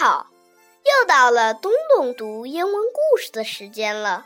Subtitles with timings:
[0.00, 0.28] 好，
[0.82, 4.24] 又到了东东读英文故事的时间了。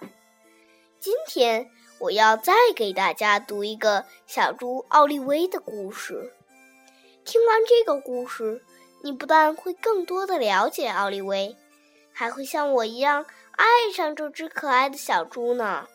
[1.00, 6.32] 今天我要再给大家读一个小猪奥利威的故事。
[7.24, 8.64] 听完这个故事，
[9.02, 11.56] 你不但会更多的了解奥利威，
[12.12, 15.88] 还会像我一样爱上这只可爱的小猪呢。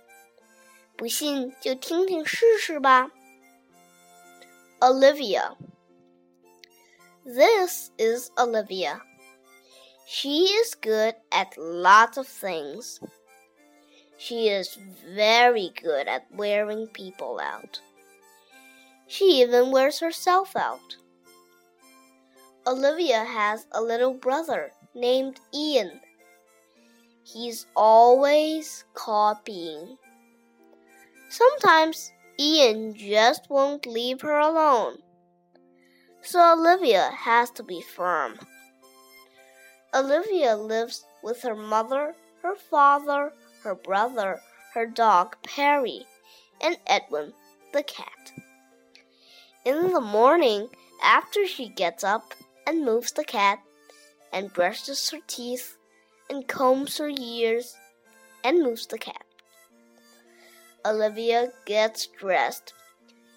[0.97, 3.11] 不信就听听试试吧。
[4.81, 5.53] Olivia.
[7.23, 8.99] This is Olivia.
[10.11, 12.99] She is good at lots of things.
[14.17, 14.75] She is
[15.13, 17.79] very good at wearing people out.
[19.05, 20.97] She even wears herself out.
[22.65, 26.01] Olivia has a little brother named Ian.
[27.23, 29.95] He's always copying.
[31.29, 35.03] Sometimes Ian just won't leave her alone.
[36.23, 38.39] So Olivia has to be firm.
[39.93, 44.39] Olivia lives with her mother, her father, her brother,
[44.73, 46.05] her dog Perry,
[46.61, 47.33] and Edwin
[47.73, 48.33] the cat.
[49.65, 50.69] In the morning,
[51.03, 52.33] after she gets up
[52.67, 53.59] and moves the cat,
[54.31, 55.75] and brushes her teeth,
[56.29, 57.75] and combs her ears,
[58.43, 59.25] and moves the cat,
[60.85, 62.73] Olivia gets dressed.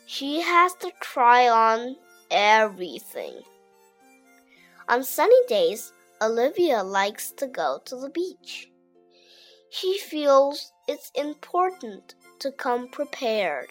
[0.06, 1.96] She has to try on
[2.30, 3.40] everything.
[4.88, 5.92] On sunny days,
[6.22, 8.70] Olivia likes to go to the beach.
[9.70, 13.70] She feels it's important to come prepared.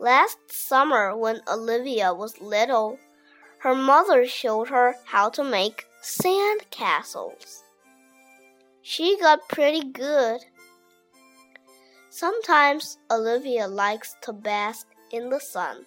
[0.00, 2.98] Last summer, when Olivia was little,
[3.58, 7.62] her mother showed her how to make sand castles.
[8.82, 10.40] She got pretty good.
[12.10, 15.86] Sometimes Olivia likes to bask in the sun.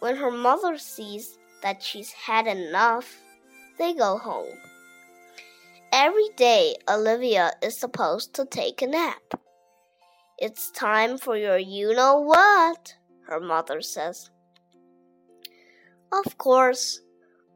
[0.00, 3.23] When her mother sees that she's had enough,
[3.78, 4.58] they go home.
[5.92, 9.22] Every day, Olivia is supposed to take a nap.
[10.38, 12.94] It's time for your you know what,
[13.28, 14.30] her mother says.
[16.12, 17.00] Of course,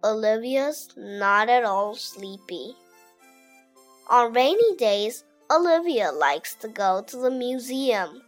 [0.05, 2.77] Olivia's not at all sleepy.
[4.09, 8.23] On rainy days, Olivia likes to go to the museum.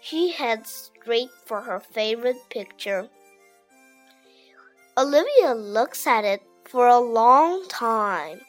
[0.00, 3.08] She heads straight for her favorite picture.
[4.96, 8.40] Olivia looks at it for a long time.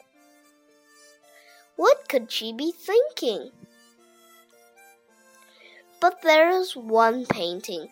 [1.76, 3.50] What could she be thinking?
[6.00, 7.88] But there is one painting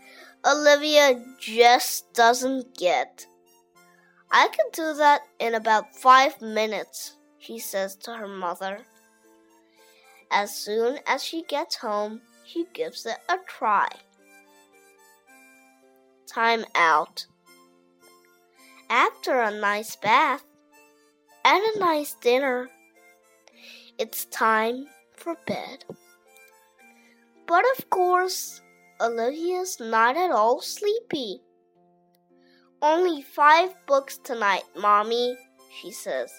[0.46, 3.26] Olivia just doesn't get.
[4.30, 8.80] I could do that in about five minutes, she says to her mother.
[10.30, 13.88] As soon as she gets home, she gives it a try.
[16.26, 17.26] Time out.
[18.91, 20.44] After a nice bath
[21.44, 22.71] and a nice dinner,
[23.99, 25.84] it's time for bed.
[27.47, 28.62] But of course,
[28.99, 31.43] Olivia's not at all sleepy.
[32.81, 35.37] Only five books tonight, Mommy,
[35.81, 36.32] she says.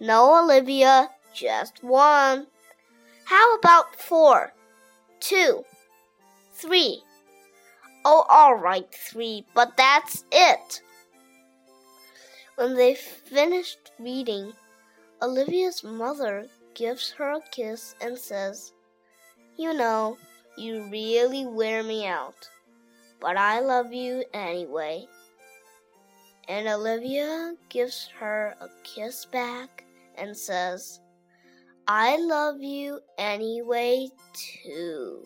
[0.00, 2.48] No, Olivia, just one.
[3.24, 4.52] How about four?
[5.20, 5.64] Two?
[6.54, 7.02] Three?
[8.04, 10.82] Oh, all right, three, but that's it.
[12.58, 14.52] When they finished reading,
[15.22, 18.72] Olivia's mother gives her a kiss and says,
[19.56, 20.18] You know,
[20.56, 22.50] you really wear me out,
[23.20, 25.06] but I love you anyway.
[26.48, 29.84] And Olivia gives her a kiss back
[30.16, 30.98] and says,
[31.86, 35.22] I love you anyway, too.